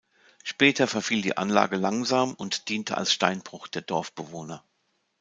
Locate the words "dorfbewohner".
3.83-4.63